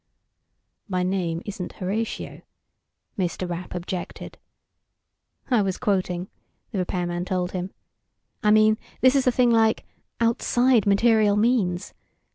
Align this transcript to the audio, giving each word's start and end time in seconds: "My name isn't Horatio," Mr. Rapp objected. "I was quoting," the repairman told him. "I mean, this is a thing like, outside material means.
"My 0.87 1.03
name 1.03 1.43
isn't 1.45 1.73
Horatio," 1.73 2.41
Mr. 3.19 3.47
Rapp 3.47 3.75
objected. 3.75 4.39
"I 5.51 5.61
was 5.61 5.77
quoting," 5.77 6.27
the 6.71 6.79
repairman 6.79 7.23
told 7.23 7.51
him. 7.51 7.71
"I 8.41 8.49
mean, 8.49 8.79
this 9.01 9.15
is 9.15 9.27
a 9.27 9.31
thing 9.31 9.51
like, 9.51 9.85
outside 10.19 10.87
material 10.87 11.35
means. 11.35 11.93